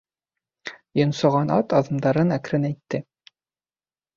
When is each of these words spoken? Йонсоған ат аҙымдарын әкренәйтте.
Йонсоған 0.99 1.53
ат 1.57 1.75
аҙымдарын 1.81 2.35
әкренәйтте. 2.39 3.03